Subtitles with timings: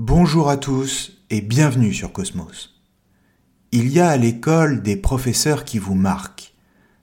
[0.00, 2.80] Bonjour à tous et bienvenue sur Cosmos.
[3.72, 6.54] Il y a à l'école des professeurs qui vous marquent,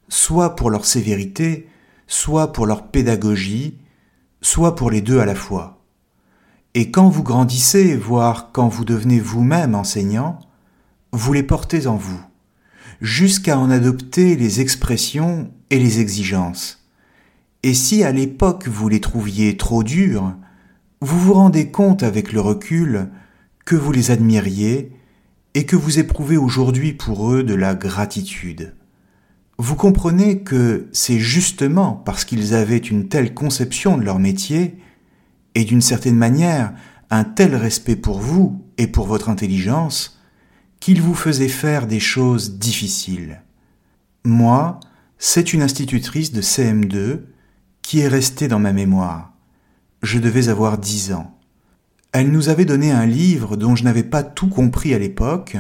[0.08, 1.68] soit pour leur sévérité,
[2.08, 3.80] soit pour leur pédagogie,
[4.40, 5.84] soit pour les deux à la fois.
[6.74, 10.40] Et quand vous grandissez, voire quand vous devenez vous-même enseignant,
[11.12, 12.22] vous les portez en vous,
[13.02, 16.88] jusqu'à en adopter les expressions et les exigences.
[17.62, 20.34] Et si à l'époque vous les trouviez trop durs,
[21.06, 23.10] vous vous rendez compte avec le recul
[23.64, 24.92] que vous les admiriez
[25.54, 28.74] et que vous éprouvez aujourd'hui pour eux de la gratitude.
[29.60, 34.80] Vous comprenez que c'est justement parce qu'ils avaient une telle conception de leur métier
[35.54, 36.74] et d'une certaine manière
[37.12, 40.20] un tel respect pour vous et pour votre intelligence
[40.80, 43.44] qu'ils vous faisaient faire des choses difficiles.
[44.24, 44.80] Moi,
[45.20, 47.20] c'est une institutrice de CM2
[47.84, 49.35] qui est restée dans ma mémoire
[50.06, 51.38] je devais avoir dix ans.
[52.12, 55.58] Elle nous avait donné un livre dont je n'avais pas tout compris à l'époque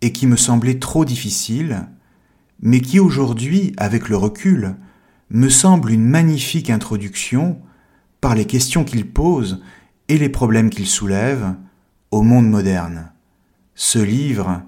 [0.00, 1.86] et qui me semblait trop difficile,
[2.60, 4.74] mais qui aujourd'hui, avec le recul,
[5.30, 7.60] me semble une magnifique introduction
[8.20, 9.62] par les questions qu'il pose
[10.08, 11.54] et les problèmes qu'il soulève
[12.10, 13.12] au monde moderne.
[13.74, 14.62] Ce livre,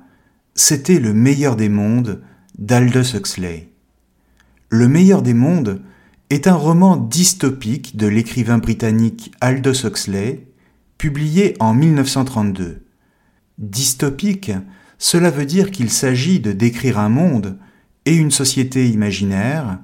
[0.55, 2.23] c'était Le meilleur des mondes
[2.59, 3.71] d'Aldous Huxley.
[4.69, 5.83] Le meilleur des mondes,
[6.31, 10.49] est un roman dystopique de l'écrivain britannique Aldous Huxley,
[10.99, 12.85] publié en 1932.
[13.59, 14.53] Dystopique,
[14.99, 17.59] cela veut dire qu'il s'agit de décrire un monde
[18.07, 19.79] et une société imaginaire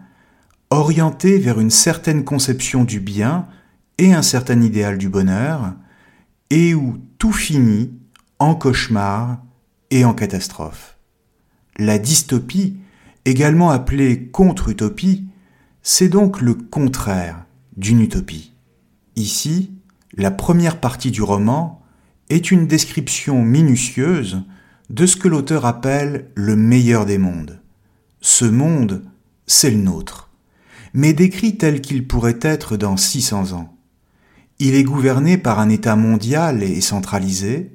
[0.70, 3.46] orientés vers une certaine conception du bien
[3.98, 5.74] et un certain idéal du bonheur,
[6.48, 7.92] et où tout finit
[8.38, 9.42] en cauchemar
[9.90, 10.96] et en catastrophe.
[11.76, 12.78] La dystopie,
[13.26, 15.26] également appelée contre-utopie,
[15.82, 17.44] c'est donc le contraire
[17.76, 18.52] d'une utopie.
[19.16, 19.72] Ici,
[20.16, 21.82] la première partie du roman
[22.30, 24.42] est une description minutieuse
[24.90, 27.60] de ce que l'auteur appelle le meilleur des mondes.
[28.20, 29.02] Ce monde,
[29.46, 30.30] c'est le nôtre,
[30.94, 33.76] mais décrit tel qu'il pourrait être dans 600 ans.
[34.60, 37.72] Il est gouverné par un État mondial et centralisé,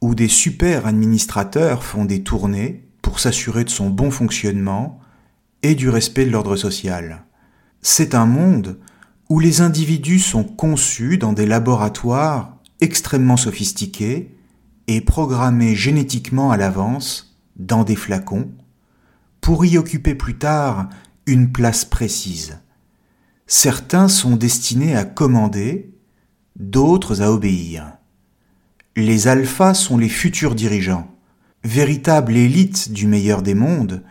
[0.00, 5.00] où des super administrateurs font des tournées pour s'assurer de son bon fonctionnement
[5.62, 7.25] et du respect de l'ordre social.
[7.88, 8.80] C'est un monde
[9.28, 14.34] où les individus sont conçus dans des laboratoires extrêmement sophistiqués
[14.88, 18.50] et programmés génétiquement à l'avance dans des flacons
[19.40, 20.88] pour y occuper plus tard
[21.26, 22.58] une place précise.
[23.46, 25.94] Certains sont destinés à commander,
[26.56, 27.92] d'autres à obéir.
[28.96, 31.08] Les alphas sont les futurs dirigeants.
[31.62, 34.02] Véritable élite du meilleur des mondes,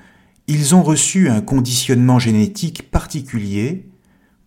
[0.48, 3.90] ils ont reçu un conditionnement génétique particulier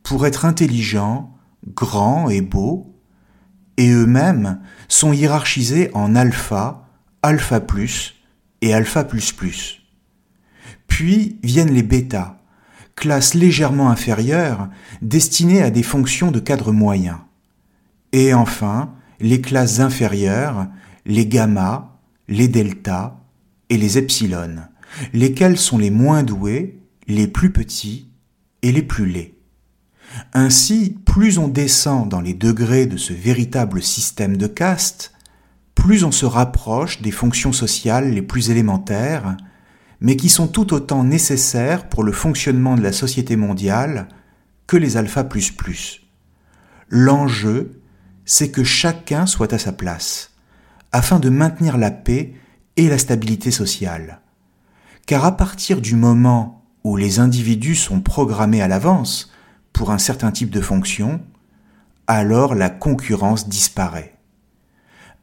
[0.03, 1.37] pour être intelligents,
[1.75, 2.95] grands et beaux,
[3.77, 6.89] et eux-mêmes sont hiérarchisés en alpha,
[7.23, 8.15] alpha plus
[8.61, 9.83] et alpha plus plus.
[10.87, 12.39] Puis viennent les bêtas,
[12.97, 14.69] classes légèrement inférieures
[15.03, 17.25] destinées à des fonctions de cadre moyen.
[18.13, 20.67] Et enfin, les classes inférieures,
[21.07, 23.21] les gamma, les delta
[23.69, 24.57] et les epsilon,
[25.13, 28.09] lesquels sont les moins doués, les plus petits
[28.63, 29.35] et les plus laids.
[30.33, 35.13] Ainsi, plus on descend dans les degrés de ce véritable système de caste,
[35.75, 39.37] plus on se rapproche des fonctions sociales les plus élémentaires,
[40.01, 44.09] mais qui sont tout autant nécessaires pour le fonctionnement de la société mondiale
[44.67, 46.03] que les alpha plus plus.
[46.89, 47.81] L'enjeu,
[48.25, 50.33] c'est que chacun soit à sa place,
[50.93, 52.35] afin de maintenir la paix
[52.77, 54.21] et la stabilité sociale
[55.09, 59.33] car à partir du moment où les individus sont programmés à l'avance
[59.73, 61.23] pour un certain type de fonction,
[62.07, 64.19] alors la concurrence disparaît.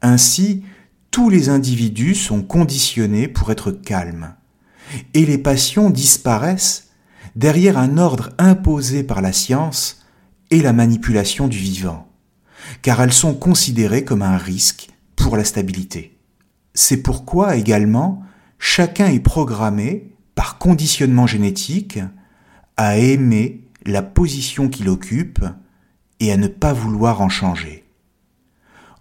[0.02, 0.64] Ainsi,
[1.12, 4.34] tous les individus sont conditionnés pour être calmes,
[5.14, 6.88] et les passions disparaissent
[7.36, 10.04] derrière un ordre imposé par la science
[10.50, 12.08] et la manipulation du vivant.
[12.82, 16.18] car elles sont considérées comme un risque pour la stabilité.
[16.74, 18.26] C'est pourquoi également
[18.58, 21.98] chacun est programmé par conditionnement génétique
[22.76, 25.44] à aimer la position qu'il occupe
[26.20, 27.84] et à ne pas vouloir en changer.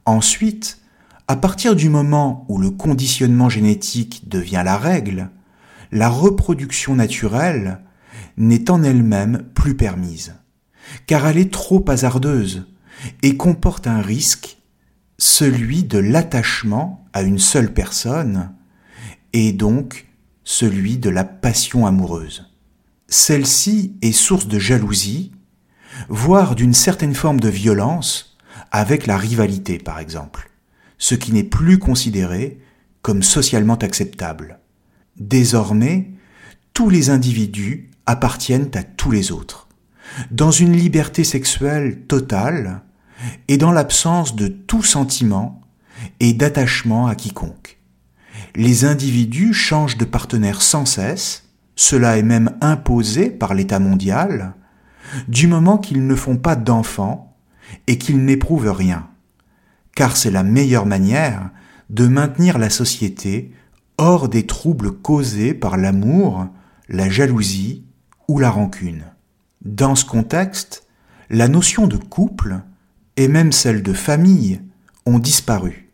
[0.06, 0.80] Ensuite,
[1.28, 5.30] à partir du moment où le conditionnement génétique devient la règle,
[5.92, 7.80] la reproduction naturelle
[8.38, 10.36] n'est en elle-même plus permise,
[11.08, 12.68] car elle est trop hasardeuse
[13.24, 14.58] et comporte un risque,
[15.18, 18.52] celui de l'attachement à une seule personne,
[19.36, 20.08] et donc
[20.46, 22.50] celui de la passion amoureuse.
[23.10, 25.34] Celle-ci est source de jalousie,
[26.08, 28.38] voire d'une certaine forme de violence,
[28.72, 30.50] avec la rivalité par exemple,
[30.98, 32.62] ce qui n'est plus considéré
[33.02, 34.60] comme socialement acceptable.
[35.18, 36.12] Désormais,
[36.74, 39.68] tous les individus appartiennent à tous les autres,
[40.32, 42.84] dans une liberté sexuelle totale
[43.50, 45.60] et dans l'absence de tout sentiment
[46.22, 47.76] et d'attachement à quiconque.
[48.56, 51.44] Les individus changent de partenaire sans cesse,
[51.76, 54.54] cela est même imposé par l'État mondial,
[55.28, 57.36] du moment qu'ils ne font pas d'enfants
[57.88, 59.10] et qu'ils n'éprouvent rien,
[59.94, 61.50] car c'est la meilleure manière
[61.90, 63.52] de maintenir la société
[63.98, 66.48] hors des troubles causés par l'amour,
[66.88, 67.84] la jalousie
[68.30, 69.04] ou la rancune.
[69.64, 70.88] Dans ce contexte,
[71.30, 72.62] la notion de couple
[73.18, 74.62] et même celle de famille
[75.06, 75.92] ont disparu.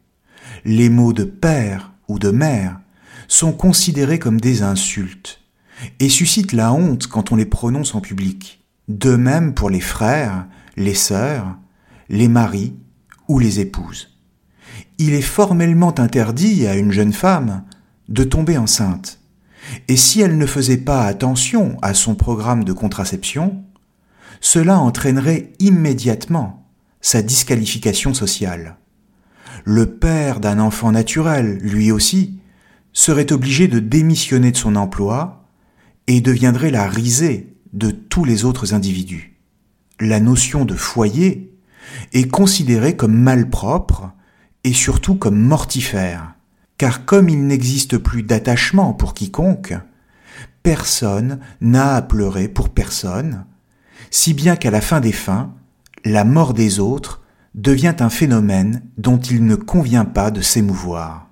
[0.64, 2.80] Les mots de père ou de mère
[3.28, 5.40] sont considérés comme des insultes
[6.00, 8.66] et suscitent la honte quand on les prononce en public.
[8.90, 11.56] De même pour les frères, les sœurs,
[12.10, 12.76] les maris
[13.30, 14.10] ou les épouses.
[14.98, 17.64] Il est formellement interdit à une jeune femme
[18.10, 19.20] de tomber enceinte.
[19.88, 23.64] Et si elle ne faisait pas attention à son programme de contraception,
[24.42, 26.68] cela entraînerait immédiatement
[27.00, 28.76] sa disqualification sociale.
[29.64, 32.40] Le père d'un enfant naturel, lui aussi,
[32.94, 35.46] serait obligé de démissionner de son emploi
[36.08, 39.38] et deviendrait la risée de tous les autres individus.
[40.00, 41.54] La notion de foyer
[42.14, 44.12] est considérée comme malpropre
[44.64, 46.34] et surtout comme mortifère,
[46.78, 49.74] car comme il n'existe plus d'attachement pour quiconque,
[50.64, 53.46] personne n'a à pleurer pour personne,
[54.10, 55.54] si bien qu'à la fin des fins,
[56.04, 57.21] la mort des autres
[57.56, 61.30] devient un phénomène dont il ne convient pas de s'émouvoir.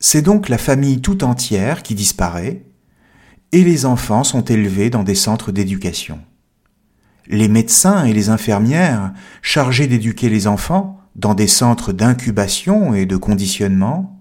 [0.00, 2.64] C'est donc la famille tout entière qui disparaît,
[3.50, 6.20] et les enfants sont élevés dans des centres d'éducation.
[7.26, 9.12] Les médecins et les infirmières
[9.42, 14.20] chargés d'éduquer les enfants dans des centres d'incubation et de conditionnement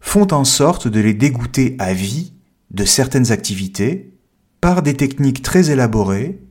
[0.00, 2.32] font en sorte de les dégoûter à vie
[2.70, 4.12] de certaines activités
[4.60, 6.42] par des techniques très élaborées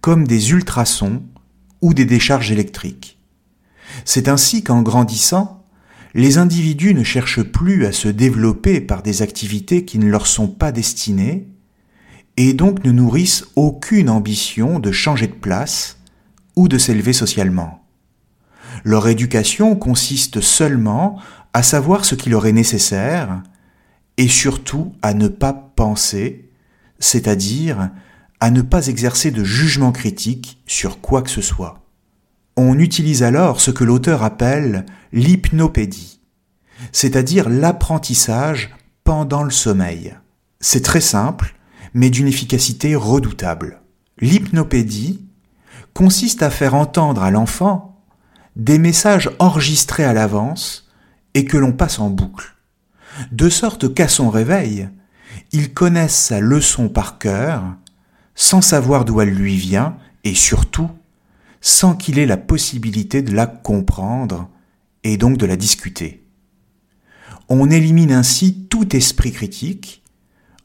[0.00, 1.22] comme des ultrasons
[1.80, 3.19] ou des décharges électriques.
[4.04, 5.64] C'est ainsi qu'en grandissant,
[6.14, 10.48] les individus ne cherchent plus à se développer par des activités qui ne leur sont
[10.48, 11.48] pas destinées
[12.36, 15.98] et donc ne nourrissent aucune ambition de changer de place
[16.56, 17.84] ou de s'élever socialement.
[18.84, 21.20] Leur éducation consiste seulement
[21.52, 23.42] à savoir ce qui leur est nécessaire,
[24.16, 26.50] et surtout à ne pas penser,
[26.98, 27.90] c'est-à-dire
[28.40, 31.79] à ne pas exercer de jugement critique sur quoi que ce soit.
[32.62, 34.84] On utilise alors ce que l'auteur appelle
[35.14, 36.20] l'hypnopédie,
[36.92, 38.68] c'est-à-dire l'apprentissage
[39.02, 40.14] pendant le sommeil.
[40.60, 41.54] C'est très simple,
[41.94, 43.80] mais d'une efficacité redoutable.
[44.18, 45.24] L'hypnopédie
[45.94, 48.04] consiste à faire entendre à l'enfant
[48.56, 50.90] des messages enregistrés à l'avance
[51.32, 52.56] et que l'on passe en boucle,
[53.32, 54.90] de sorte qu'à son réveil,
[55.52, 57.62] il connaisse sa leçon par cœur,
[58.34, 60.90] sans savoir d'où elle lui vient, et surtout,
[61.60, 64.48] sans qu'il ait la possibilité de la comprendre,
[65.02, 66.26] et donc de la discuter.
[67.48, 70.02] On élimine ainsi tout esprit critique,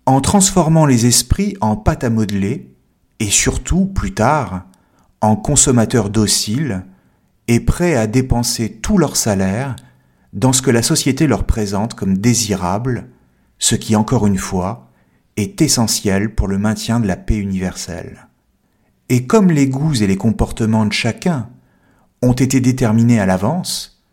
[0.05, 2.71] en transformant les esprits en pâte à modeler,
[3.19, 4.65] et surtout, plus tard,
[5.21, 6.85] en consommateurs dociles,
[7.47, 9.75] et prêts à dépenser tout leur salaire
[10.33, 13.09] dans ce que la société leur présente comme désirable,
[13.57, 14.91] ce qui, encore une fois,
[15.37, 18.24] est essentiel pour le maintien de la paix universelle.
[19.09, 21.49] Et comme les goûts et les comportements de chacun
[22.21, 24.03] ont été déterminés à l'avance,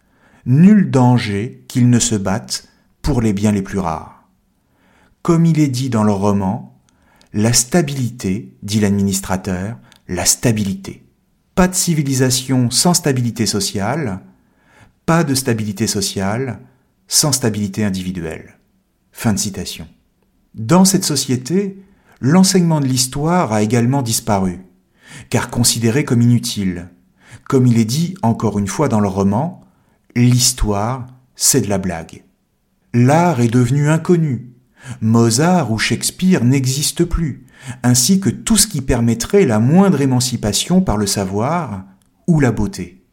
[0.44, 2.68] nul danger qu'ils ne se battent
[3.00, 4.28] pour les biens les plus rares.
[5.22, 6.80] Comme il est dit dans le roman,
[7.32, 11.04] la stabilité, dit l'administrateur, la stabilité.
[11.54, 14.20] Pas de civilisation sans stabilité sociale,
[15.06, 16.60] pas de stabilité sociale
[17.08, 18.58] sans stabilité individuelle.
[19.12, 19.86] Fin de citation.
[20.54, 21.82] Dans cette société,
[22.20, 24.60] l'enseignement de l'histoire a également disparu,
[25.30, 26.88] car considéré comme inutile,
[27.48, 29.62] Comme il est dit encore une fois dans le roman,
[30.14, 32.24] l'histoire, c'est de la blague.
[32.94, 34.52] L'art est devenu inconnu.
[35.00, 37.46] Mozart ou Shakespeare n'existent plus,
[37.82, 41.84] ainsi que tout ce qui permettrait la moindre émancipation par le savoir
[42.26, 43.04] ou la beauté.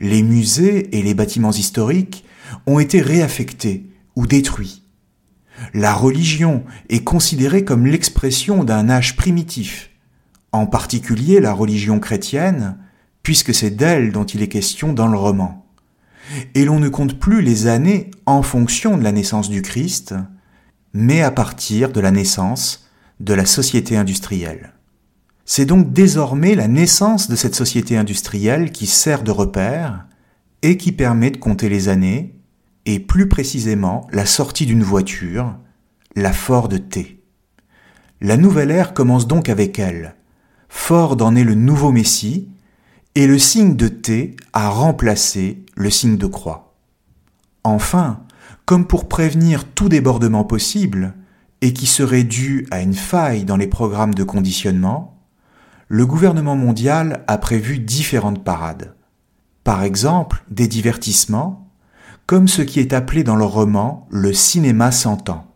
[0.00, 2.24] Les musées et les bâtiments historiques
[2.66, 4.82] ont été réaffectés ou détruits.
[5.72, 9.90] La religion est considérée comme l'expression d'un âge primitif,
[10.52, 12.78] en particulier la religion chrétienne,
[13.22, 15.66] puisque c'est d'elle dont il est question dans le roman.
[16.54, 20.14] Et l'on ne compte plus les années en fonction de la naissance du Christ,
[20.92, 22.88] mais à partir de la naissance
[23.20, 24.72] de la société industrielle.
[25.44, 30.06] C'est donc désormais la naissance de cette société industrielle qui sert de repère
[30.62, 32.34] et qui permet de compter les années,
[32.84, 35.56] et plus précisément la sortie d'une voiture,
[36.14, 37.22] la Ford T.
[38.20, 40.16] La nouvelle ère commence donc avec elle.
[40.68, 42.48] Ford en est le nouveau Messie,
[43.14, 46.74] et le signe de T a remplacé le signe de croix.
[47.64, 48.20] Enfin,
[48.64, 51.14] comme pour prévenir tout débordement possible,
[51.62, 55.18] et qui serait dû à une faille dans les programmes de conditionnement,
[55.88, 58.94] le gouvernement mondial a prévu différentes parades.
[59.64, 61.70] Par exemple, des divertissements,
[62.26, 64.90] comme ce qui est appelé dans le roman le cinéma
[65.28, 65.46] ans,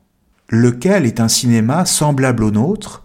[0.49, 3.00] lequel est un cinéma semblable au nôtre,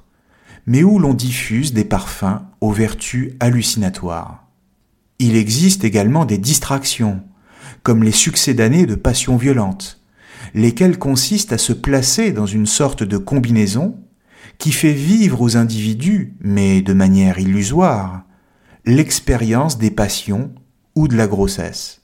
[0.68, 4.48] mais où l'on diffuse des parfums aux vertus hallucinatoires.
[5.20, 7.22] Il existe également des distractions,
[7.84, 10.02] comme les succès d'années de passions violentes,
[10.54, 14.00] lesquelles consistent à se placer dans une sorte de combinaison
[14.58, 18.24] qui fait vivre aux individus, mais de manière illusoire,
[18.86, 20.54] l'expérience des passions
[20.96, 22.02] ou de la grossesse.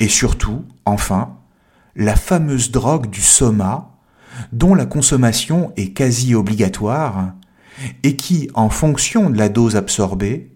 [0.00, 1.38] Et surtout, enfin,
[1.94, 3.98] la fameuse drogue du soma,
[4.52, 7.34] dont la consommation est quasi obligatoire,
[8.02, 10.50] et qui, en fonction de la dose absorbée,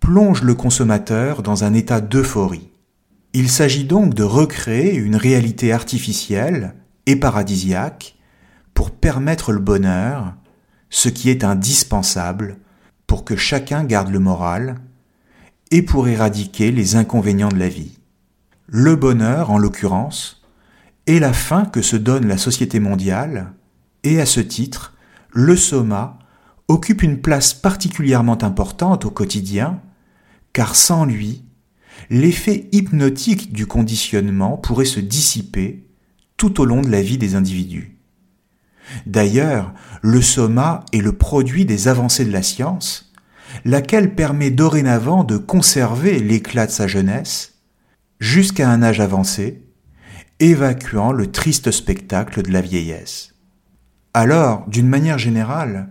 [0.00, 2.70] plonge le consommateur dans un état d'euphorie.
[3.34, 6.74] Il s'agit donc de recréer une réalité artificielle
[7.06, 8.16] et paradisiaque
[8.74, 10.34] pour permettre le bonheur,
[10.90, 12.58] ce qui est indispensable
[13.06, 14.76] pour que chacun garde le moral
[15.70, 17.98] et pour éradiquer les inconvénients de la vie
[18.74, 20.42] le bonheur en l'occurrence,
[21.06, 23.52] est la fin que se donne la société mondiale,
[24.02, 24.94] et à ce titre,
[25.30, 26.18] le soma
[26.72, 29.80] occupe une place particulièrement importante au quotidien,
[30.52, 31.44] car sans lui,
[32.10, 35.86] l'effet hypnotique du conditionnement pourrait se dissiper
[36.36, 37.98] tout au long de la vie des individus.
[39.06, 43.12] D'ailleurs, le soma est le produit des avancées de la science,
[43.64, 47.60] laquelle permet dorénavant de conserver l'éclat de sa jeunesse
[48.18, 49.62] jusqu'à un âge avancé,
[50.40, 53.34] évacuant le triste spectacle de la vieillesse.
[54.14, 55.90] Alors, d'une manière générale,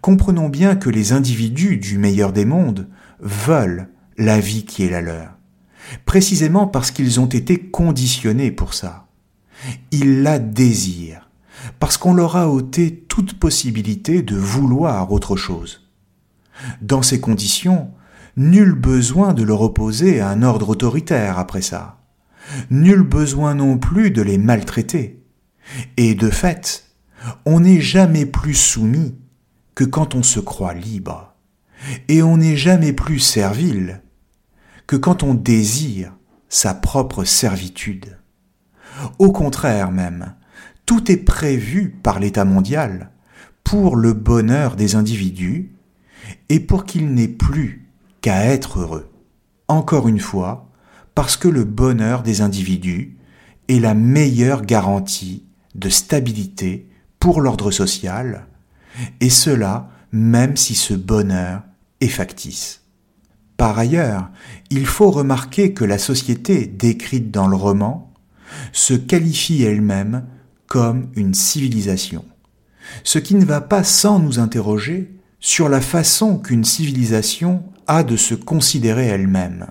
[0.00, 2.88] comprenons bien que les individus du meilleur des mondes
[3.20, 5.38] veulent la vie qui est la leur,
[6.06, 9.08] précisément parce qu'ils ont été conditionnés pour ça.
[9.90, 11.28] Ils la désirent,
[11.78, 15.88] parce qu'on leur a ôté toute possibilité de vouloir autre chose.
[16.82, 17.90] Dans ces conditions,
[18.36, 21.98] Nul besoin de leur opposer un ordre autoritaire après ça.
[22.70, 25.22] Nul besoin non plus de les maltraiter.
[25.96, 26.86] Et de fait,
[27.44, 29.16] on n'est jamais plus soumis
[29.74, 31.34] que quand on se croit libre.
[32.08, 34.02] Et on n'est jamais plus servile
[34.86, 36.12] que quand on désire
[36.48, 38.18] sa propre servitude.
[39.18, 40.34] Au contraire même,
[40.84, 43.10] tout est prévu par l'État mondial
[43.64, 45.72] pour le bonheur des individus
[46.48, 47.88] et pour qu'il n'ait plus
[48.20, 49.10] qu'à être heureux.
[49.68, 50.68] Encore une fois,
[51.14, 53.16] parce que le bonheur des individus
[53.68, 56.88] est la meilleure garantie de stabilité
[57.20, 58.46] pour l'ordre social,
[59.20, 61.62] et cela même si ce bonheur
[62.00, 62.82] est factice.
[63.56, 64.30] Par ailleurs,
[64.70, 68.12] il faut remarquer que la société décrite dans le roman
[68.72, 70.24] se qualifie elle-même
[70.66, 72.24] comme une civilisation,
[73.04, 78.16] ce qui ne va pas sans nous interroger sur la façon qu'une civilisation a de
[78.16, 79.66] se considérer elle-même,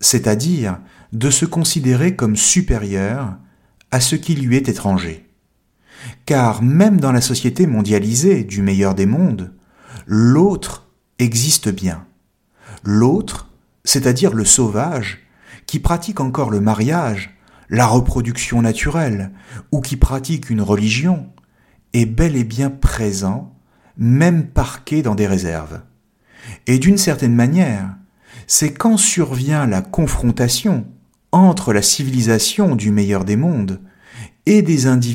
[0.00, 0.78] c'est-à-dire
[1.12, 3.36] de se considérer comme supérieure
[3.90, 5.23] à ce qui lui est étranger.
[6.26, 9.52] Car même dans la société mondialisée du meilleur des mondes,
[10.06, 12.06] l'autre existe bien.
[12.82, 13.50] L'autre,
[13.84, 15.20] c'est-à-dire le sauvage,
[15.66, 17.36] qui pratique encore le mariage,
[17.70, 19.30] la reproduction naturelle,
[19.72, 21.26] ou qui pratique une religion,
[21.92, 23.54] est bel et bien présent,
[23.96, 25.80] même parqué dans des réserves.
[26.66, 27.96] Et d'une certaine manière,
[28.46, 30.86] c'est quand survient la confrontation
[31.32, 33.80] entre la civilisation du meilleur des mondes
[34.46, 35.14] et des individus.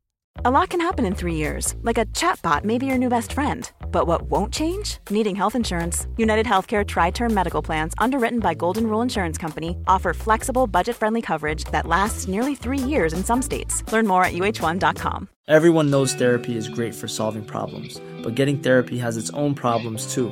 [0.37, 3.33] A lot can happen in three years, like a chatbot may be your new best
[3.33, 3.69] friend.
[3.91, 4.97] But what won't change?
[5.09, 6.07] Needing health insurance.
[6.17, 10.95] United Healthcare Tri Term Medical Plans, underwritten by Golden Rule Insurance Company, offer flexible, budget
[10.95, 13.83] friendly coverage that lasts nearly three years in some states.
[13.91, 15.27] Learn more at uh1.com.
[15.47, 20.11] Everyone knows therapy is great for solving problems, but getting therapy has its own problems
[20.13, 20.31] too,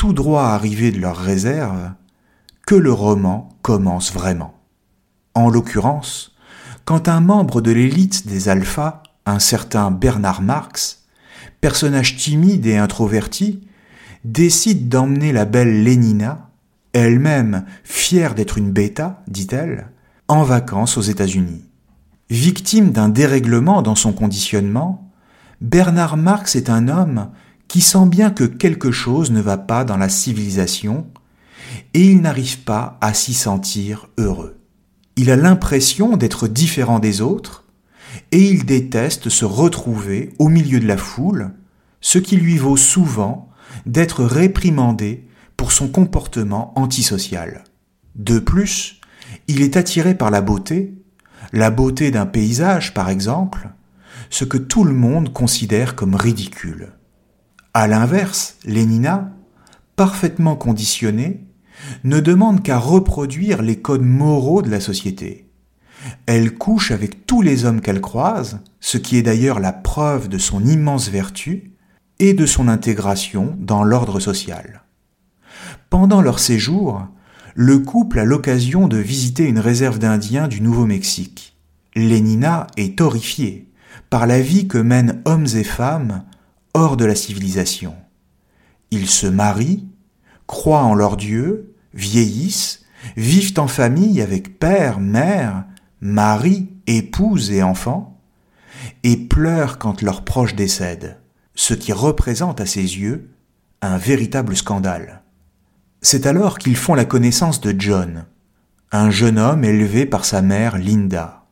[0.00, 1.90] tout droit arrivés de leur réserve,
[2.66, 4.54] que le roman commence vraiment.
[5.34, 6.34] En l'occurrence,
[6.86, 11.04] quand un membre de l'élite des alphas, un certain Bernard Marx,
[11.60, 13.68] personnage timide et introverti,
[14.24, 16.48] décide d'emmener la belle Lénina,
[16.94, 19.88] elle-même fière d'être une bêta, dit-elle,
[20.28, 21.68] en vacances aux États-Unis.
[22.30, 25.12] Victime d'un dérèglement dans son conditionnement,
[25.60, 27.28] Bernard Marx est un homme
[27.70, 31.06] qui sent bien que quelque chose ne va pas dans la civilisation
[31.94, 34.56] et il n'arrive pas à s'y sentir heureux.
[35.14, 37.64] Il a l'impression d'être différent des autres
[38.32, 41.52] et il déteste se retrouver au milieu de la foule,
[42.00, 43.48] ce qui lui vaut souvent
[43.86, 47.62] d'être réprimandé pour son comportement antisocial.
[48.16, 49.00] De plus,
[49.46, 50.92] il est attiré par la beauté,
[51.52, 53.68] la beauté d'un paysage par exemple,
[54.28, 56.94] ce que tout le monde considère comme ridicule.
[57.72, 59.30] À l'inverse, Lénina,
[59.94, 61.44] parfaitement conditionnée,
[62.02, 65.48] ne demande qu'à reproduire les codes moraux de la société.
[66.26, 70.38] Elle couche avec tous les hommes qu'elle croise, ce qui est d'ailleurs la preuve de
[70.38, 71.72] son immense vertu
[72.18, 74.82] et de son intégration dans l'ordre social.
[75.90, 77.06] Pendant leur séjour,
[77.54, 81.56] le couple a l'occasion de visiter une réserve d'Indiens du Nouveau-Mexique.
[81.94, 83.68] Lénina est horrifiée
[84.08, 86.24] par la vie que mènent hommes et femmes
[86.74, 87.94] hors de la civilisation.
[88.90, 89.86] Ils se marient,
[90.46, 92.84] croient en leur Dieu, vieillissent,
[93.16, 95.64] vivent en famille avec père, mère,
[96.00, 98.20] mari, épouse et enfants,
[99.02, 101.18] et pleurent quand leurs proches décèdent,
[101.54, 103.30] ce qui représente à ses yeux
[103.82, 105.22] un véritable scandale.
[106.02, 108.26] C'est alors qu'ils font la connaissance de John,
[108.92, 111.44] un jeune homme élevé par sa mère Linda.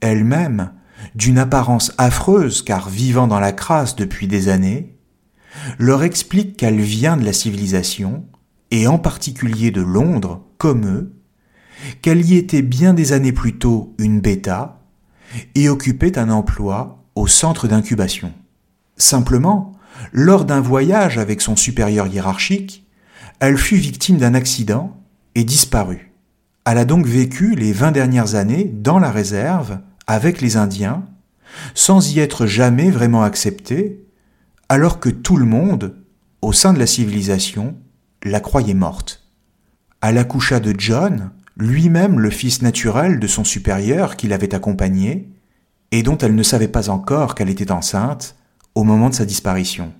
[0.00, 0.72] Elle-même
[1.14, 4.96] d'une apparence affreuse car vivant dans la crasse depuis des années,
[5.78, 8.24] leur explique qu'elle vient de la civilisation,
[8.70, 11.12] et en particulier de Londres, comme eux,
[12.02, 14.80] qu'elle y était bien des années plus tôt une bêta,
[15.54, 18.32] et occupait un emploi au centre d'incubation.
[18.96, 19.72] Simplement,
[20.12, 22.86] lors d'un voyage avec son supérieur hiérarchique,
[23.40, 24.96] elle fut victime d'un accident
[25.34, 26.12] et disparut.
[26.64, 31.04] Elle a donc vécu les vingt dernières années dans la réserve avec les Indiens,
[31.74, 34.04] sans y être jamais vraiment accepté,
[34.68, 35.96] alors que tout le monde,
[36.42, 37.76] au sein de la civilisation,
[38.22, 39.28] la croyait morte.
[40.00, 45.30] Elle accoucha de John, lui-même le fils naturel de son supérieur qui l'avait accompagné,
[45.92, 48.36] et dont elle ne savait pas encore qu'elle était enceinte
[48.74, 49.92] au moment de sa disparition.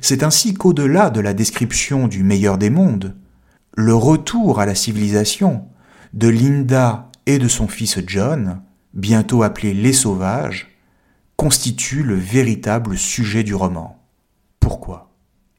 [0.00, 3.14] C'est ainsi qu'au-delà de la description du meilleur des mondes,
[3.76, 5.68] le retour à la civilisation
[6.14, 8.62] de Linda et de son fils John
[8.96, 10.66] bientôt appelé Les Sauvages,
[11.36, 14.02] constitue le véritable sujet du roman.
[14.58, 15.12] Pourquoi?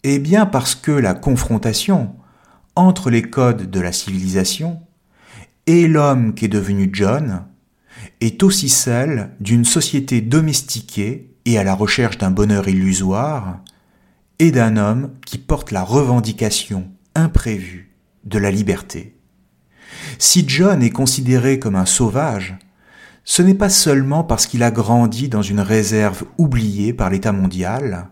[0.04, 2.15] Eh bien parce que la confrontation
[2.76, 4.82] entre les codes de la civilisation
[5.65, 7.45] et l'homme qui est devenu John
[8.21, 13.62] est aussi celle d'une société domestiquée et à la recherche d'un bonheur illusoire,
[14.39, 19.17] et d'un homme qui porte la revendication imprévue de la liberté.
[20.19, 22.58] Si John est considéré comme un sauvage,
[23.30, 28.08] ce n'est pas seulement parce qu'il a grandi dans une réserve oubliée par l'État mondial,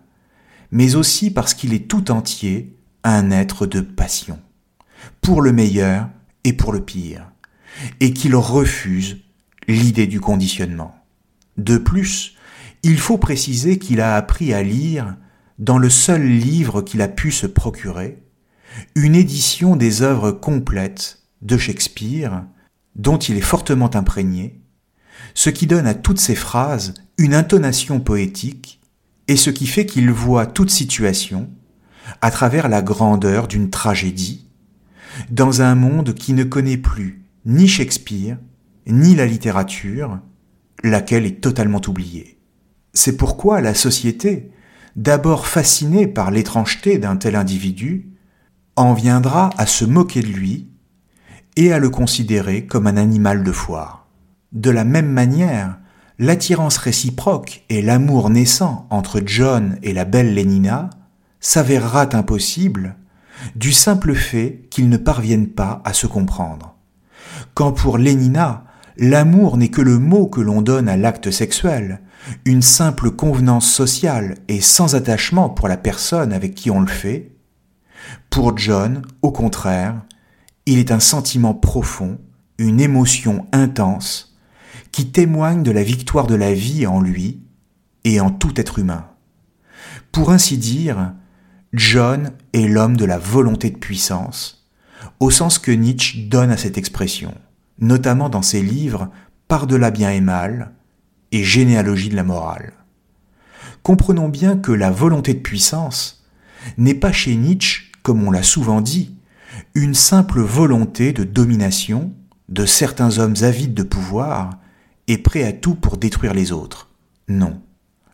[0.71, 2.75] mais aussi parce qu'il est tout entier
[3.05, 4.37] un être de passion,
[5.21, 6.09] pour le meilleur
[6.43, 7.31] et pour le pire,
[8.01, 9.21] et qu'il refuse
[9.69, 10.93] l'idée du conditionnement.
[11.55, 12.35] De plus,
[12.83, 15.15] il faut préciser qu'il a appris à lire,
[15.59, 18.21] dans le seul livre qu'il a pu se procurer,
[18.95, 22.43] une édition des œuvres complètes de Shakespeare,
[22.97, 24.59] dont il est fortement imprégné,
[25.33, 28.81] ce qui donne à toutes ces phrases une intonation poétique
[29.27, 31.49] et ce qui fait qu'il voit toute situation
[32.21, 34.47] à travers la grandeur d'une tragédie,
[35.29, 38.37] dans un monde qui ne connaît plus ni Shakespeare,
[38.87, 40.19] ni la littérature,
[40.83, 42.37] laquelle est totalement oubliée.
[42.93, 44.51] C'est pourquoi la société,
[44.95, 48.09] d'abord fascinée par l'étrangeté d'un tel individu,
[48.75, 50.69] en viendra à se moquer de lui
[51.55, 54.04] et à le considérer comme un animal de foire.
[54.55, 55.77] De la même manière,
[56.17, 60.89] l'attirance réciproque et l'amour naissant entre John et la belle Lénina
[61.41, 62.95] s'avérera impossible
[63.57, 66.75] du simple fait qu'ils ne parviennent pas à se comprendre.
[67.53, 68.63] Quand pour Lénina,
[68.95, 71.99] l'amour n'est que le mot que l'on donne à l'acte sexuel,
[72.45, 77.35] une simple convenance sociale et sans attachement pour la personne avec qui on le fait,
[78.29, 80.01] pour John, au contraire,
[80.65, 82.19] il est un sentiment profond,
[82.57, 84.34] une émotion intense,
[84.95, 87.41] qui témoigne de la victoire de la vie en lui
[88.05, 89.07] et en tout être humain.
[90.13, 91.11] Pour ainsi dire,
[91.73, 94.69] John est l'homme de la volonté de puissance,
[95.19, 97.33] au sens que Nietzsche donne à cette expression,
[97.77, 99.09] notamment dans ses livres
[99.49, 100.71] Par-delà bien et mal
[101.33, 102.71] et Généalogie de la morale.
[103.83, 106.25] Comprenons bien que la volonté de puissance
[106.77, 109.13] n'est pas chez Nietzsche, comme on l'a souvent dit,
[109.73, 112.13] une simple volonté de domination
[112.47, 114.51] de certains hommes avides de pouvoir
[115.07, 116.89] et prêts à tout pour détruire les autres.
[117.27, 117.61] Non.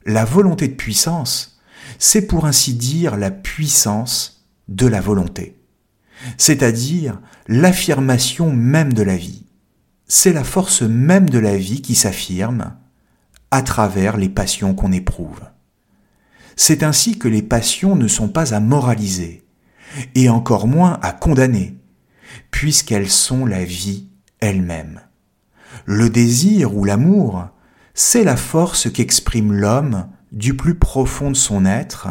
[0.06, 1.60] La volonté de puissance,
[2.00, 5.60] c'est pour ainsi dire la puissance de la volonté,
[6.38, 9.46] c'est-à-dire l'affirmation même de la vie.
[10.08, 12.76] C'est la force même de la vie qui s'affirme
[13.52, 15.42] à travers les passions qu'on éprouve.
[16.56, 19.44] C'est ainsi que les passions ne sont pas à moraliser,
[20.16, 21.78] et encore moins à condamner,
[22.50, 24.08] puisqu'elles sont la vie
[24.40, 25.02] elle-même.
[25.86, 27.48] Le désir ou l'amour,
[27.94, 32.08] c'est la force qu'exprime l'homme du plus profond de son être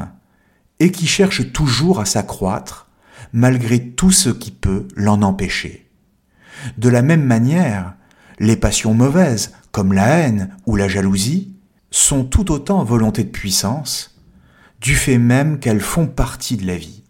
[0.79, 2.89] et qui cherche toujours à s'accroître
[3.33, 5.91] malgré tout ce qui peut l'en empêcher.
[6.79, 7.95] De la même manière,
[8.39, 11.55] les passions mauvaises, comme la haine ou la jalousie,
[11.91, 14.21] sont tout autant volonté de puissance,
[14.81, 17.01] du fait même qu'elles font partie de la vie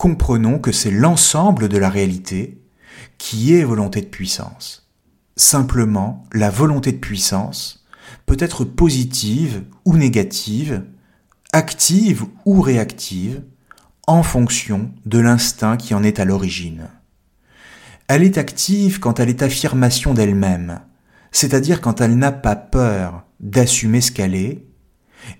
[0.00, 2.58] comprenons que c'est l'ensemble de la réalité
[3.18, 4.79] qui est volonté de puissance.
[5.40, 7.82] Simplement, la volonté de puissance
[8.26, 10.84] peut être positive ou négative,
[11.54, 13.42] active ou réactive,
[14.06, 16.88] en fonction de l'instinct qui en est à l'origine.
[18.06, 20.82] Elle est active quand elle est affirmation d'elle-même,
[21.32, 24.66] c'est-à-dire quand elle n'a pas peur d'assumer ce qu'elle est,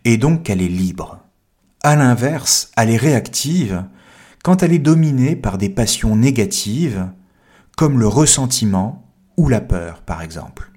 [0.07, 1.19] et donc qu'elle est libre.
[1.83, 3.85] À l'inverse, elle est réactive
[4.43, 7.07] quand elle est dominée par des passions négatives,
[7.77, 9.10] comme le ressentiment
[9.41, 10.71] ou la peur par exemple.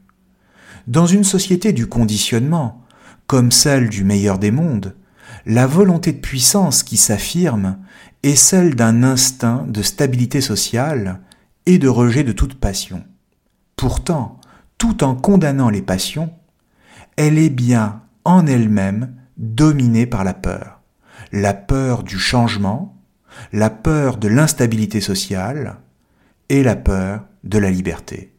[0.87, 2.81] Dans une société du conditionnement,
[3.27, 4.95] comme celle du meilleur des mondes,
[5.45, 7.77] la volonté de puissance qui s'affirme
[8.23, 11.19] est celle d'un instinct de stabilité sociale
[11.65, 13.03] et de rejet de toute passion.
[13.75, 14.39] Pourtant,
[14.77, 16.33] tout en condamnant les passions,
[17.17, 20.79] elle est bien en elle-même dominée par la peur.
[21.33, 22.97] La peur du changement,
[23.51, 25.79] la peur de l'instabilité sociale
[26.47, 28.32] et la peur de la liberté.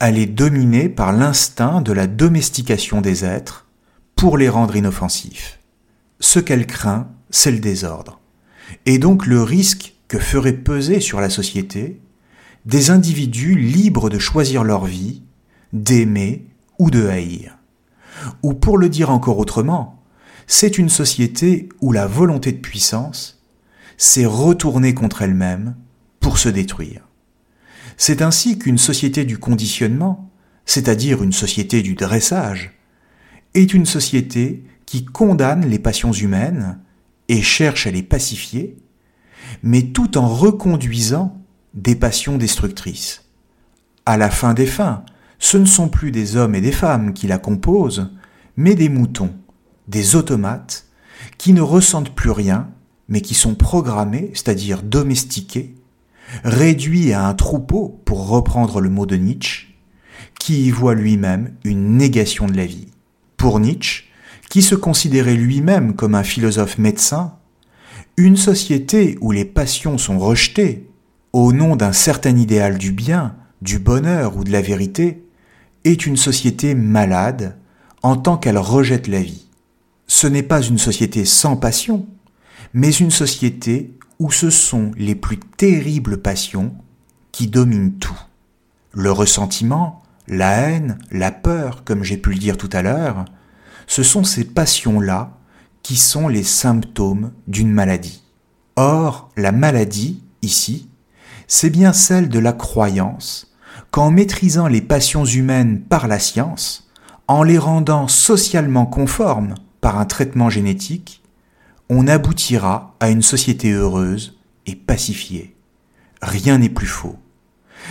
[0.00, 3.66] Elle est dominée par l'instinct de la domestication des êtres
[4.16, 5.58] pour les rendre inoffensifs.
[6.20, 8.18] Ce qu'elle craint, c'est le désordre,
[8.86, 12.00] et donc le risque que ferait peser sur la société
[12.64, 15.22] des individus libres de choisir leur vie,
[15.74, 16.46] d'aimer
[16.78, 17.58] ou de haïr.
[18.42, 20.02] Ou pour le dire encore autrement,
[20.46, 23.42] c'est une société où la volonté de puissance
[23.98, 25.76] s'est retournée contre elle-même
[26.20, 27.09] pour se détruire.
[28.02, 30.30] C'est ainsi qu'une société du conditionnement,
[30.64, 32.70] c'est-à-dire une société du dressage,
[33.52, 36.78] est une société qui condamne les passions humaines
[37.28, 38.78] et cherche à les pacifier,
[39.62, 43.26] mais tout en reconduisant des passions destructrices.
[44.06, 45.04] À la fin des fins,
[45.38, 48.10] ce ne sont plus des hommes et des femmes qui la composent,
[48.56, 49.34] mais des moutons,
[49.88, 50.86] des automates,
[51.36, 52.70] qui ne ressentent plus rien
[53.10, 55.74] mais qui sont programmés, c'est-à-dire domestiqués,
[56.44, 59.74] réduits à un troupeau, pour reprendre le mot de Nietzsche,
[60.38, 62.88] qui y voit lui-même une négation de la vie.
[63.36, 64.04] Pour Nietzsche,
[64.48, 67.34] qui se considérait lui-même comme un philosophe médecin,
[68.16, 70.88] une société où les passions sont rejetées
[71.32, 75.24] au nom d'un certain idéal du bien, du bonheur ou de la vérité,
[75.84, 77.56] est une société malade
[78.02, 79.46] en tant qu'elle rejette la vie.
[80.06, 82.06] Ce n'est pas une société sans passion,
[82.74, 86.74] mais une société où ce sont les plus terribles passions
[87.32, 88.20] qui dominent tout.
[88.92, 93.24] Le ressentiment, la haine, la peur, comme j'ai pu le dire tout à l'heure,
[93.86, 95.32] ce sont ces passions-là
[95.82, 98.22] qui sont les symptômes d'une maladie.
[98.76, 100.90] Or, la maladie, ici,
[101.48, 103.52] c'est bien celle de la croyance
[103.90, 106.90] qu'en maîtrisant les passions humaines par la science,
[107.26, 111.19] en les rendant socialement conformes par un traitement génétique,
[111.90, 115.56] on aboutira à une société heureuse et pacifiée.
[116.22, 117.18] Rien n'est plus faux.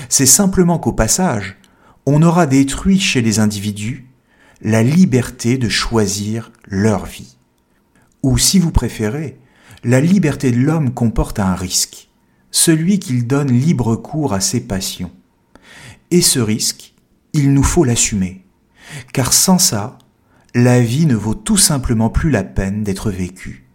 [0.08, 1.58] C'est simplement qu'au passage,
[2.06, 4.08] on aura détruit chez les individus
[4.62, 7.36] la liberté de choisir leur vie.
[8.24, 9.38] Ou si vous préférez,
[9.84, 12.10] la liberté de l'homme comporte un risque,
[12.52, 15.12] celui qu'il donne libre cours à ses passions.
[16.10, 16.94] Et ce risque,
[17.34, 18.46] il nous faut l'assumer,
[19.12, 19.98] car sans ça,
[20.56, 23.69] la vie ne vaut tout simplement plus la peine d'être vécue.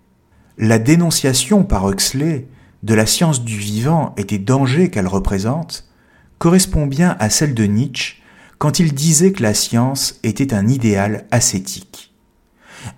[0.57, 2.47] La dénonciation par Huxley
[2.85, 5.89] de la science du vivant et des dangers qu'elle représente
[6.39, 8.23] correspond bien à celle de Nietzsche
[8.59, 12.15] quand il disait que la science était un idéal ascétique.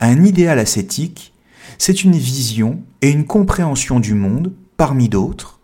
[0.01, 1.33] Un idéal ascétique,
[1.79, 5.61] c'est une vision et une compréhension du monde, parmi d'autres,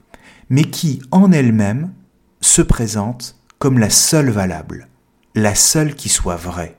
[0.49, 1.93] mais qui, en elle-même,
[2.41, 4.89] se présente comme la seule valable,
[5.35, 6.77] la seule qui soit vraie.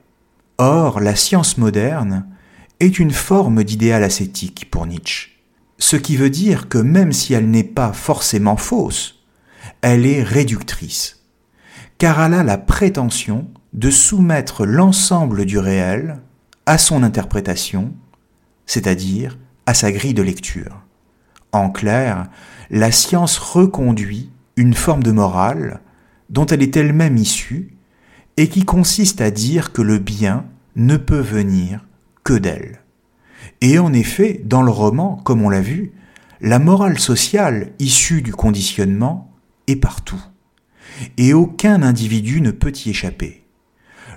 [0.58, 2.26] Or, la science moderne
[2.84, 5.32] est une forme d'idéal ascétique pour Nietzsche,
[5.78, 9.24] ce qui veut dire que même si elle n'est pas forcément fausse,
[9.82, 11.24] elle est réductrice
[12.04, 16.20] car elle a la prétention de soumettre l'ensemble du réel
[16.66, 17.94] à son interprétation,
[18.66, 20.82] c'est-à-dire à sa grille de lecture.
[21.54, 22.28] En clair,
[22.70, 25.80] la science reconduit une forme de morale
[26.30, 27.76] dont elle est elle-même issue
[28.36, 31.86] et qui consiste à dire que le bien ne peut venir
[32.24, 32.82] que d'elle.
[33.62, 35.94] Et en effet, dans le roman, comme on l'a vu,
[36.42, 39.32] la morale sociale issue du conditionnement
[39.68, 40.22] est partout
[41.18, 43.44] et aucun individu ne peut y échapper.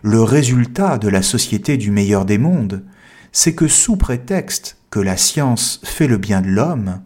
[0.02, 2.84] Le résultat de la société du meilleur des mondes,
[3.32, 7.02] c'est que sous prétexte que la science fait le bien de l'homme,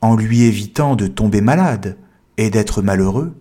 [0.00, 1.96] en lui évitant de tomber malade
[2.36, 3.34] et d'être malheureux,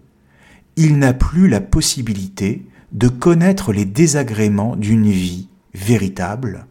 [0.76, 6.66] il n'a plus la possibilité de connaître les désagréments d'une vie véritable,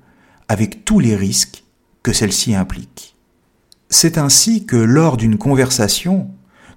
[0.48, 1.64] avec tous les risques
[2.02, 3.16] que celle-ci implique.
[3.88, 6.30] C'est ainsi que lors d'une conversation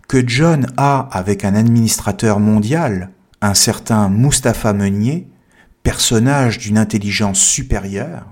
[0.08, 5.28] que John a avec un administrateur mondial, un certain Mustapha Meunier,
[5.84, 8.26] personnage d'une intelligence supérieure,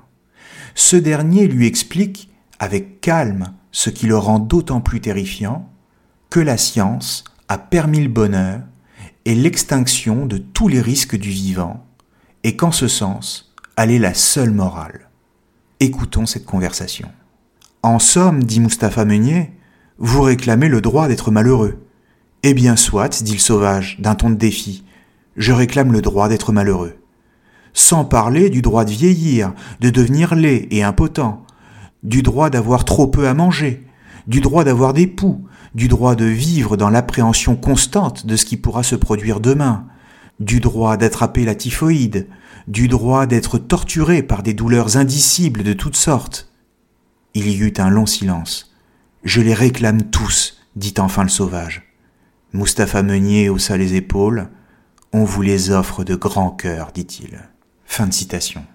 [0.73, 5.69] ce dernier lui explique avec calme ce qui le rend d'autant plus terrifiant,
[6.29, 8.61] que la science a permis le bonheur
[9.25, 11.85] et l'extinction de tous les risques du vivant,
[12.43, 15.04] et qu'en ce sens, elle est la seule morale.
[15.81, 17.09] Écoutons cette conversation.
[17.83, 19.51] En somme, dit Mustapha Meunier,
[19.97, 21.83] vous réclamez le droit d'être malheureux.
[22.43, 24.85] Eh bien soit, dit le sauvage, d'un ton de défi,
[25.35, 26.95] je réclame le droit d'être malheureux.
[27.73, 31.45] Sans parler du droit de vieillir, de devenir laid et impotent,
[32.03, 33.85] du droit d'avoir trop peu à manger,
[34.27, 38.55] du droit d'avoir des poux, du droit de vivre dans l'appréhension constante de ce qui
[38.55, 39.87] pourra se produire demain,
[40.39, 42.27] du droit d'attraper la typhoïde,
[42.67, 46.49] du droit d'être torturé par des douleurs indicibles de toutes sortes.
[47.33, 48.73] Il y eut un long silence.
[49.23, 51.83] Je les réclame tous, dit enfin le sauvage.
[52.53, 54.49] Mustapha Meunier haussa les épaules.
[55.13, 57.39] On vous les offre de grand cœur, dit-il.
[57.85, 58.65] Fin de citation.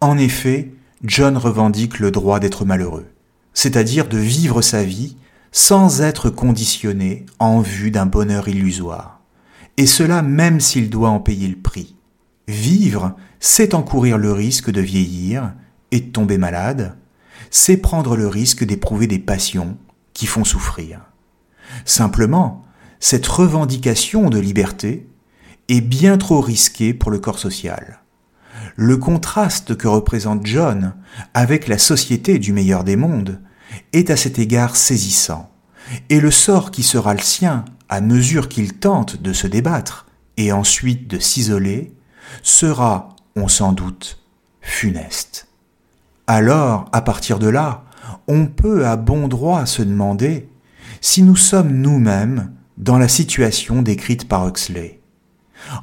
[0.00, 0.72] En effet,
[1.04, 3.06] John revendique le droit d'être malheureux,
[3.54, 5.16] c'est-à-dire de vivre sa vie
[5.52, 9.20] sans être conditionné en vue d'un bonheur illusoire.
[9.76, 11.97] Et cela même s'il doit en payer le prix.
[12.48, 15.52] Vivre, c'est encourir le risque de vieillir
[15.90, 16.96] et de tomber malade,
[17.50, 19.76] c'est prendre le risque d'éprouver des passions
[20.14, 21.02] qui font souffrir.
[21.84, 22.64] Simplement,
[23.00, 25.06] cette revendication de liberté
[25.68, 28.00] est bien trop risquée pour le corps social.
[28.76, 30.94] Le contraste que représente John
[31.34, 33.42] avec la société du meilleur des mondes
[33.92, 35.50] est à cet égard saisissant,
[36.08, 40.06] et le sort qui sera le sien à mesure qu'il tente de se débattre
[40.38, 41.92] et ensuite de s'isoler
[42.42, 44.18] sera, on s'en doute,
[44.60, 45.48] funeste.
[46.26, 47.84] Alors, à partir de là,
[48.26, 50.48] on peut à bon droit se demander
[51.00, 55.00] si nous sommes nous-mêmes dans la situation décrite par Huxley.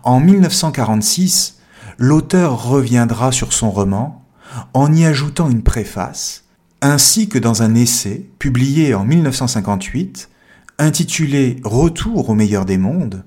[0.03, 1.59] En 1946,
[1.97, 4.25] l'auteur reviendra sur son roman
[4.73, 6.45] en y ajoutant une préface,
[6.81, 10.29] ainsi que dans un essai publié en 1958
[10.77, 13.23] intitulé Retour au meilleur des mondes,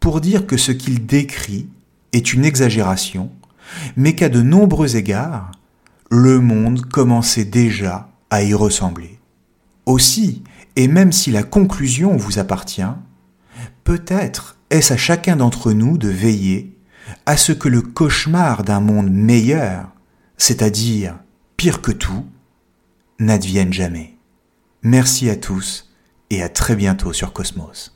[0.00, 1.68] pour dire que ce qu'il décrit
[2.16, 3.30] est une exagération,
[3.96, 5.52] mais qu'à de nombreux égards,
[6.10, 9.18] le monde commençait déjà à y ressembler.
[9.84, 10.42] Aussi,
[10.76, 12.82] et même si la conclusion vous appartient,
[13.84, 16.76] peut-être est-ce à chacun d'entre nous de veiller
[17.24, 19.88] à ce que le cauchemar d'un monde meilleur,
[20.36, 21.16] c'est-à-dire
[21.56, 22.26] pire que tout,
[23.18, 24.16] n'advienne jamais.
[24.82, 25.92] Merci à tous
[26.30, 27.95] et à très bientôt sur Cosmos.